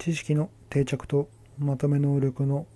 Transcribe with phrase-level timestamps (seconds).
[0.00, 1.28] 知識の定着と
[1.58, 2.66] まとめ能力の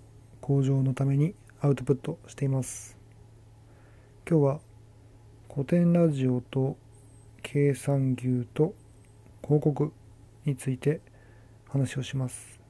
[0.42, 2.98] 向上のためにアウトプットしています。
[4.28, 4.60] 今日は
[5.50, 6.76] 古典ラジオと
[7.42, 8.74] 計算牛と
[9.42, 9.90] 広告
[10.44, 11.00] について
[11.70, 12.60] 話をします。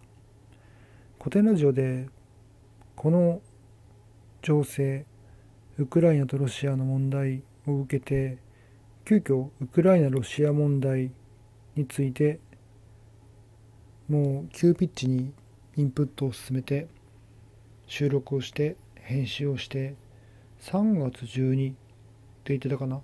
[1.18, 2.08] 古典ラジオで
[2.94, 3.40] この
[4.40, 5.04] 情勢
[5.78, 8.38] ウクライナとロシアの問題を受けて
[9.04, 11.10] 急遽ウクライナ・ロシア問題
[11.74, 12.38] について
[14.14, 15.32] もう急ピッチに
[15.76, 16.86] インプットを進めて
[17.88, 19.96] 収録をして編集をして
[20.60, 21.78] 3月12って
[22.44, 23.00] 言ってたかな？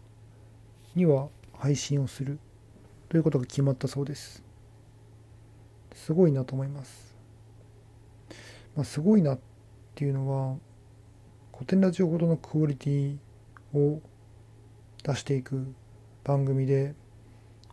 [0.94, 1.26] には
[1.58, 2.38] 配信をする。
[3.08, 4.44] ということが決まったそうです。
[5.94, 7.12] すごいなと思います、
[8.76, 9.38] まあ、すごいなっ
[9.96, 10.56] ていうのは
[11.52, 13.16] 古典ラジオほどのクオリティ
[13.74, 14.00] を
[15.02, 15.74] 出していく
[16.22, 16.94] 番組で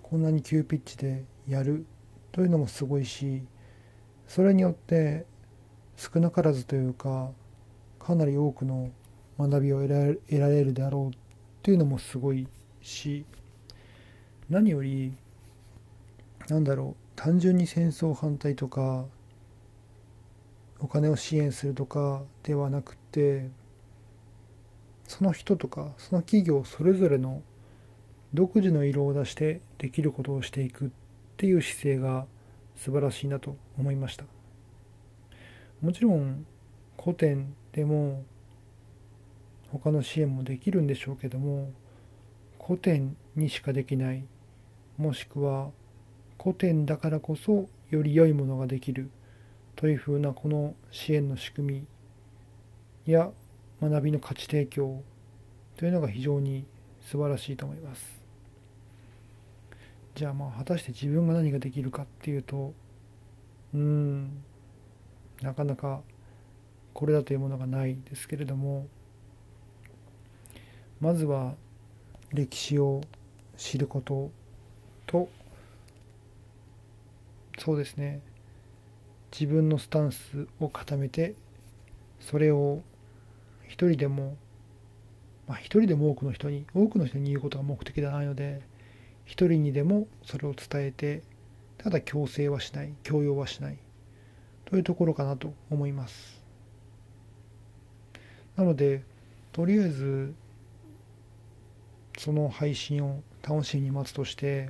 [0.01, 1.85] こんなに急ピッチでやる
[2.37, 3.41] というのもすごいし
[4.27, 5.25] それによって
[5.95, 7.31] 少なからずというか
[7.97, 8.91] かなり多くの
[9.39, 11.19] 学びを得られるであろうっ
[11.63, 12.47] ていうのもすごい
[12.79, 13.25] し
[14.51, 15.13] 何より
[16.47, 19.05] なんだろう単純に戦争反対とか
[20.77, 23.49] お金を支援するとかではなくて
[25.07, 27.41] その人とかその企業それぞれの
[28.35, 30.91] 独自の色を出してできることをしていく。
[31.37, 32.25] っていう姿勢が
[32.75, 34.25] 素晴らしいなと思いました
[35.81, 36.47] もちろん
[36.99, 38.25] 古典でも
[39.71, 41.71] 他の支援もできるんでしょうけども
[42.59, 44.25] 古典にしかできない
[44.97, 45.69] もしくは
[46.41, 49.11] 古典だからこそより良いものができる
[49.75, 51.85] というふうなこの支援の仕組
[53.05, 53.29] みや
[53.79, 55.03] 学びの価値提供
[55.75, 56.65] というのが非常に
[56.99, 58.16] 素晴らしいと思います。
[60.17, 62.73] じゃあまあ果たして自分が何ができるかっていうと
[63.71, 64.41] うん
[65.43, 66.01] なかなか
[66.95, 68.87] これだというものがないですけれども
[70.99, 71.53] まずは
[72.33, 73.01] 歴史を
[73.57, 74.31] 知ること
[75.05, 75.29] と
[77.59, 78.21] そうですね
[79.31, 81.35] 自分のスタンスを固めて
[82.19, 82.81] それを
[83.67, 84.35] 一人でも
[85.47, 88.63] まあ一人でも多くの人に多くの人に言うことが目的ではないので
[89.27, 91.21] 一人にでもそれを伝えて
[91.77, 93.77] ただ強制はしない強要はしない
[94.65, 96.41] というところかなと思います。
[98.55, 99.03] なので
[99.51, 100.33] とりあえず
[102.17, 104.69] その配信を楽しみに待つとして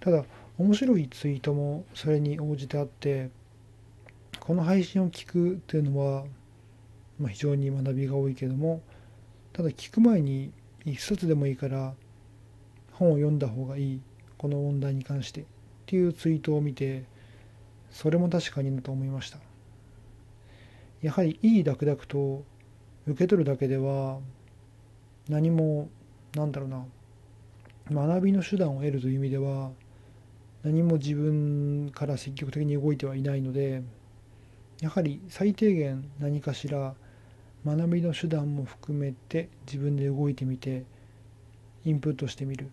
[0.00, 0.24] ただ
[0.56, 3.30] 面白いツイートもそれに応じてあって
[4.40, 6.24] この配信を聞くっていうのは、
[7.18, 8.80] まあ、非常に学びが多いけども
[9.52, 10.52] ただ聞く前に
[10.84, 11.94] 一冊でもいいから
[12.98, 14.00] 本を読んだ方がいい
[14.38, 15.44] この問題に関してっ
[15.86, 17.04] ていうツイートを見て
[17.90, 19.38] それも確かになと思いました。
[21.02, 22.42] やはりいいダクダクと
[23.06, 24.18] 受け取るだけでは
[25.28, 25.88] 何も
[26.34, 26.84] なんだろうな
[27.90, 29.70] 学びの手段を得るという意味では
[30.64, 33.82] 何も自分から積極的に動いてはいないので
[34.80, 36.94] やはり最低限何かしら
[37.64, 40.84] 学びの手段も含めて自分で動いてみて
[41.84, 42.70] インプットしてみる。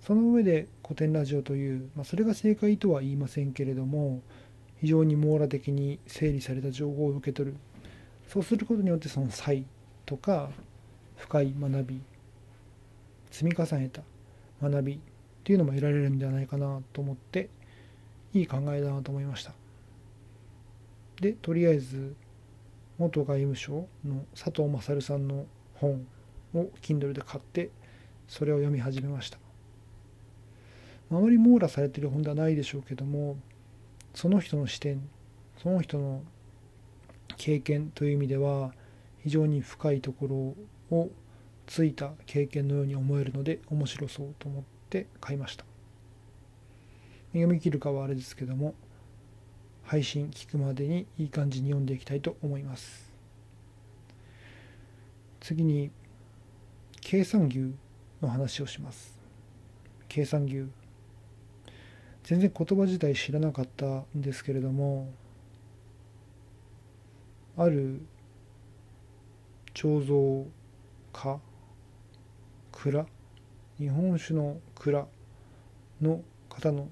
[0.00, 4.22] その上で古典ラジオという、まあ、それが正解とは言いませんけれども
[4.80, 7.56] 非常に網羅的に整理された情報を受け取る。
[8.26, 9.64] そうすることによってその差異
[10.06, 10.50] とか
[11.16, 12.00] 深い学び
[13.30, 14.02] 積み重ねた
[14.62, 14.98] 学びっ
[15.44, 17.50] ていうのも得られるんではないかなと思って
[18.32, 19.52] いい考えだなと思いました。
[21.20, 22.14] でとりあえず
[22.98, 26.06] 元外務省の佐藤勝さんの本
[26.54, 27.70] を Kindle で買って
[28.28, 29.38] それを読み始めました。
[31.10, 33.36] あまり網羅されている本ではないでしょうけども
[34.14, 35.08] その人の視点
[35.62, 36.22] その人の
[37.36, 38.72] 経験という意味では
[39.22, 40.56] 非常に深いとこ
[40.90, 41.10] ろを
[41.66, 45.64] ついた経験のように思えるので面白そうと思って買いました。
[47.32, 48.74] 読み切るかはあれですけども
[49.84, 53.10] 配信聞くまでにいい感じに読んでいきたいと思います。
[55.40, 55.90] 次に
[57.00, 57.72] 計算牛
[58.20, 59.18] の話をします。
[60.08, 60.66] 計算牛。
[62.30, 65.12] 全然言葉自体知らなかったんですけれども
[67.56, 68.00] ある
[69.74, 70.46] 醸造
[71.12, 71.40] 家
[72.70, 73.04] 蔵
[73.80, 75.08] 日本酒の蔵
[76.00, 76.86] の方の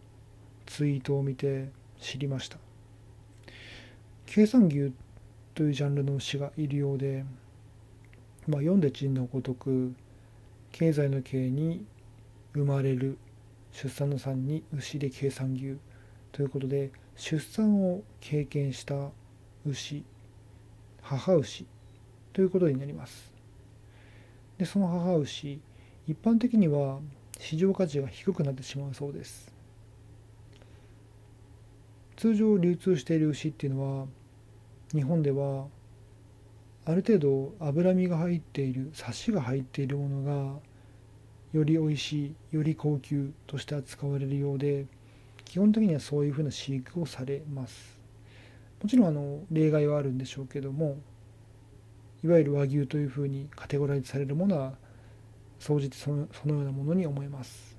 [0.66, 1.68] ツイートを見て
[2.00, 2.58] 知りました。
[4.26, 4.92] 計算牛
[5.54, 7.24] というジャンルの牛がいるようで、
[8.48, 9.94] まあ、読んで字のごとく
[10.72, 11.84] 経済の経に
[12.54, 13.18] 生まれる
[13.72, 15.76] 出産の産に牛で計算牛
[16.32, 19.10] ということで出産を経験した
[19.66, 20.04] 牛
[21.02, 21.66] 母牛
[22.32, 23.32] ということになります。
[24.58, 25.60] でその母牛
[26.06, 26.98] 一般的には
[27.38, 29.52] 市場価値が低くなってしまうそうです。
[32.16, 34.06] 通常流通している牛っていうのは
[34.92, 35.66] 日本では
[36.84, 40.58] ある程度脂身が入っているサシが入っているものが
[41.58, 44.86] より美味しいより高級として扱われるようで
[45.44, 47.98] 基本的にはそういうふうな飼育をされます。
[48.82, 50.98] もちろんあの例外はあるんでしょうけども
[52.22, 54.74] いわゆる和牛というふうにカテゴライズされるものは
[55.58, 57.76] 総じてそのそのようなものに思えます。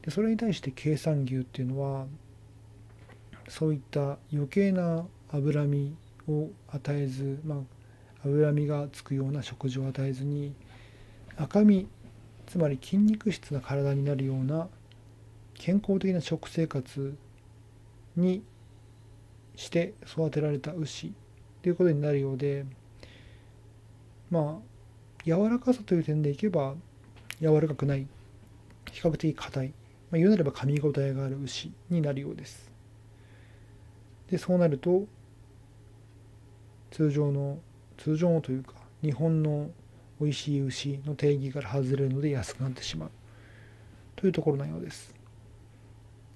[0.00, 2.06] でそれに対して計算牛っていうのは
[3.48, 5.96] そういった余計な脂身
[6.28, 7.58] を与えず、まあ、
[8.24, 10.54] 脂身がつくような食事を与えずに
[11.36, 11.86] 赤身
[12.46, 14.68] つまり筋肉質な体になるような
[15.54, 17.16] 健康的な食生活
[18.16, 18.42] に
[19.56, 21.12] して育てられた牛
[21.62, 22.64] ということになるようで
[24.30, 26.74] まあ柔らかさという点でいけば
[27.40, 28.06] 柔らかくない。
[28.92, 29.68] 比較的硬い、
[30.10, 32.70] まあ、言うなれば噛み応えがある牛になるようです。
[34.30, 35.06] でそうなると
[36.90, 37.58] 通常の
[37.96, 39.70] 通常のというか日本の
[40.22, 43.10] 美味しい牛の定義から外れるので安くなってしまう
[44.14, 45.12] というところのようです。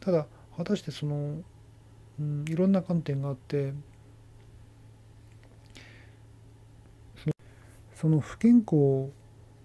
[0.00, 1.42] ただ果たしてその、
[2.18, 3.72] うん、いろんな観点があって
[7.94, 9.10] その不健康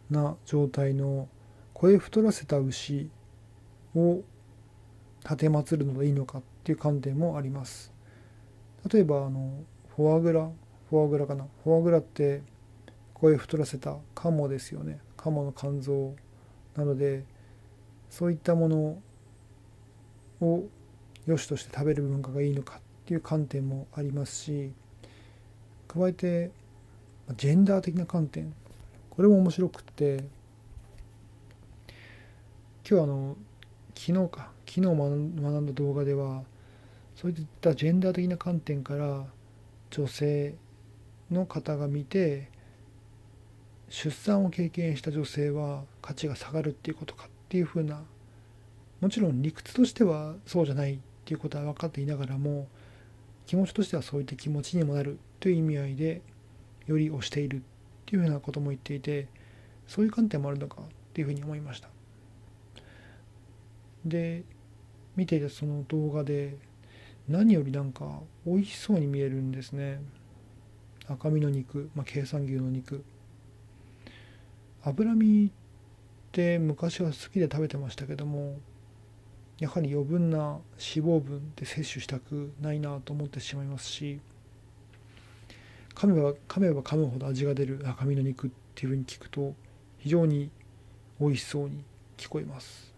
[0.09, 1.27] な状態の
[1.73, 3.09] 声太らせた牛
[3.95, 4.21] を
[5.25, 7.91] 奉るのがいいのかっていう観点もあります。
[8.91, 9.63] 例えばあの
[9.95, 10.49] フォアグラ
[10.89, 11.45] フォアグラかな。
[11.63, 12.41] フォアグラって
[13.21, 14.99] 声太らせたカモですよね。
[15.15, 16.15] カモの肝臓
[16.75, 17.23] なので
[18.09, 18.99] そういったもの
[20.41, 20.63] を
[21.27, 24.71] 良しとして食べる文化がいいのかっていう観点もありますし
[25.87, 26.49] 加えて
[27.37, 28.55] ジェンダー的な観点
[29.11, 30.23] これも面白くって
[32.89, 33.37] 今日あの
[33.93, 36.41] 昨日か昨日学んだ動画では
[37.15, 39.27] そういったジェンダー的な観点から
[39.91, 40.55] 女性
[41.29, 42.49] の方が見て
[43.91, 48.01] 出産を経験した女性は価値が下がるっていうことかっていうふうな
[49.01, 52.69] もちろん理屈としてはそうじゃないっていうことは分かっていながらも
[53.45, 56.21] 気持ちとしてはそういった気持ちにもなるという意味合いで
[56.87, 57.59] より推しているっ
[58.05, 59.27] ていうふうなことも言っていて
[59.87, 61.89] そういう観点もあるのかっていうふうに思いました。
[64.05, 64.43] で
[65.17, 66.55] 見ていたその動画で
[67.27, 70.01] 何よりなんか美味しそうに見えるんですね。
[71.09, 73.03] 赤身の肉、まあ、計算牛の肉。
[74.83, 75.51] 脂身っ
[76.31, 78.57] て昔は好きで食べてましたけども
[79.59, 84.19] やはり余分な脂肪分って摂取したくないなと思ってしまいますし
[85.93, 89.53] 噛めば噛めば噛むほど味が出る赤身の肉っていうふうに聞くと
[89.99, 90.49] 非常に
[91.19, 91.83] 美味しそうに
[92.17, 92.91] 聞こえます。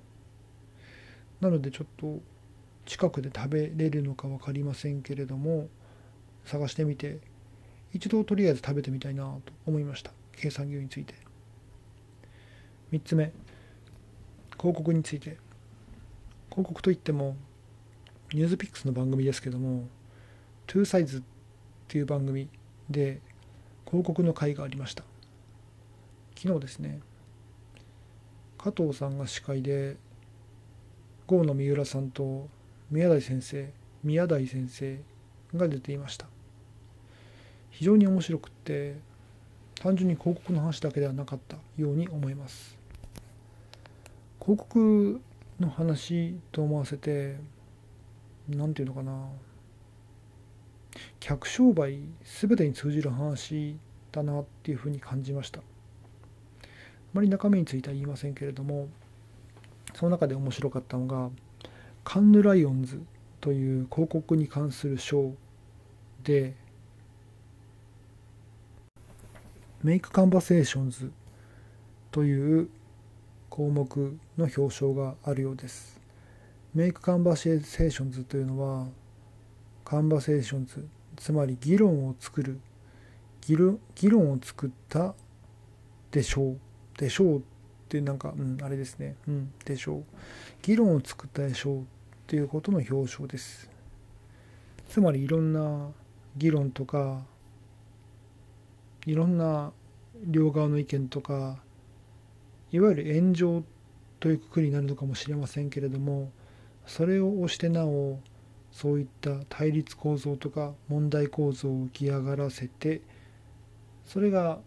[1.41, 2.21] なのでちょっと
[2.85, 5.67] 近くで食べれるのか分かりませんけれども
[6.45, 7.19] 探してみて
[7.93, 10.11] 一度とりあえず食べてみたいなと思いました。
[10.31, 11.22] 計算牛について。
[12.93, 13.31] 3つ目。
[14.55, 15.37] 広告について。
[16.51, 17.35] 広告といっても
[18.31, 19.87] ニュースピックスの番組ですけども
[20.67, 21.21] 「トゥーサイズっ
[21.87, 22.47] ていう番組
[22.91, 23.19] で
[23.87, 25.03] 広告の会がありました。
[26.37, 26.99] 昨日ですね
[28.59, 29.97] 加藤さんが司会で
[31.25, 32.47] 郷野三浦さんと
[32.91, 34.99] 宮台先生宮台先生
[35.55, 36.27] が出ていました。
[37.71, 38.97] 非常に面白くって
[39.73, 42.82] 単純に広告の話だけではなかったように思います。
[44.45, 45.21] 広告
[45.57, 47.37] の話と思わせて
[48.49, 49.29] 何て言うのかな。
[51.21, 51.99] 客商売
[52.41, 53.77] 全てに通じる話
[54.11, 55.61] だなっていうふうに感じました。
[55.61, 55.63] あ
[57.13, 58.89] まり中身については言いませんけれども
[59.93, 61.29] その中で面白かったのが
[62.03, 63.01] カンヌ・ライオンズ
[63.39, 65.33] という広告に関する賞
[66.23, 66.53] で
[69.83, 71.11] Make Conversations
[72.11, 72.69] という
[73.53, 76.01] 項目の表彰があるようです。
[76.73, 78.87] Make Conversations というのは
[79.85, 82.59] Conversations つまり議論を作る
[83.41, 85.13] 議論議論を作った
[86.09, 86.57] でしょう。
[86.97, 87.41] でしょうっ
[87.89, 90.03] てなんか、うん、あれですね、うん、でしょう。
[90.63, 91.83] 議論を作ったでしょうっ
[92.25, 93.69] ていうことの表彰です。
[94.89, 95.91] つまりいろんな
[96.35, 97.21] 議論とか
[99.05, 99.71] いろんな
[100.25, 101.62] 両側の意見とか
[102.73, 103.63] いわゆる炎上
[104.19, 106.31] というくくりになるのかもしれませんけれども
[106.87, 108.19] それを押してなお
[108.71, 113.01] そういった対立構造とか問題構造を浮き上がらせて
[114.05, 114.59] それが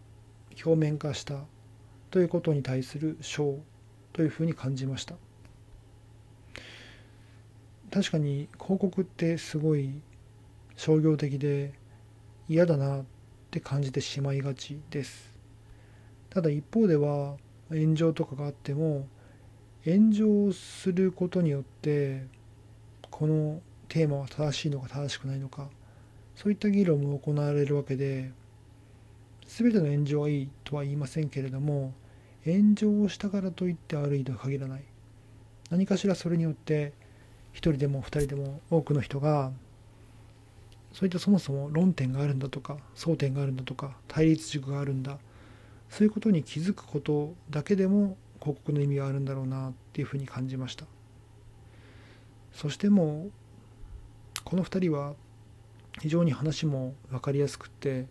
[0.65, 1.41] 表面化した
[2.11, 3.59] ということに対する章
[4.13, 5.17] というふうに感じました。
[7.91, 10.01] 確かに広告ってすごい
[10.77, 11.75] 商業的で
[12.49, 13.05] 嫌だなっ
[13.51, 15.35] て感じてしまいがちです。
[16.31, 17.37] ただ一方では
[17.71, 19.07] 炎上とかがあっても
[19.85, 22.27] 炎上することによって
[23.11, 25.69] このテーマは正しいのか正しくないのか
[26.35, 28.31] そういった議論も行われるわけで
[29.47, 31.95] 全ての炎上はいいとは言いませんけれども
[32.45, 34.85] 炎上をしたからといって悪いとは限らない。
[35.71, 36.93] 何かしらそれによって
[37.55, 39.51] 1人でも2人でも多くの人が
[40.93, 45.19] そういったそもそも論点があるんだとか争点があるんだとか対立軸があるんだ
[45.90, 50.87] そういうことに気づくことだけでも広告の意味があるんだろうなっていうふうに感じました。
[52.52, 53.31] そしてもう
[54.45, 55.14] この2人は
[56.00, 58.07] 非常に話も分かりやすくって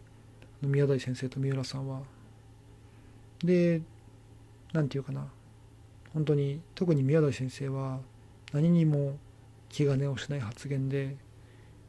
[0.62, 2.02] 宮台先生と三浦さんは。
[3.44, 3.82] で
[4.74, 5.28] 何て言うかな。
[6.14, 8.00] 本当に特に宮台先生は
[8.54, 9.18] 何にも
[9.70, 11.18] 気兼ねをしない発言で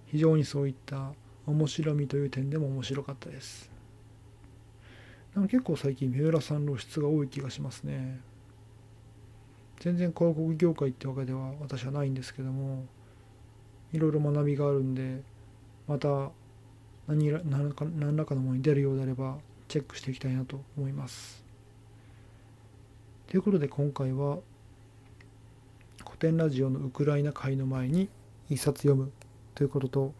[0.07, 1.13] 非常にそういった
[1.47, 3.76] 面白みという点でも面白かったです。
[5.43, 8.21] 結構最近三浦さん露出が多い気がしますね。
[9.81, 12.87] 全然広告業界ってわけでは私はないんですけども
[13.93, 15.21] いろいろ学びがあるんで
[15.87, 16.31] また
[17.07, 19.37] 何何か何らかのものに出るようであれば
[19.69, 21.45] チェックしていきたいなと思います。
[23.29, 24.39] ということで今回は
[26.05, 28.09] 古典ラジオのウクライナ会の前に
[28.49, 29.13] 一冊読む
[29.55, 30.15] ということと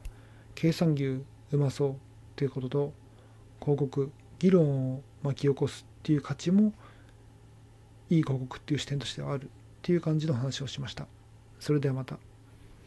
[0.55, 1.97] 計算牛うまそう
[2.35, 2.93] ということと
[3.61, 6.73] 広告議論を巻き起こすっていう価値も
[8.11, 9.49] いい広告っていう視点としてはあるっ
[9.83, 11.07] ていう感じの話をしました。
[11.59, 12.19] それではまた。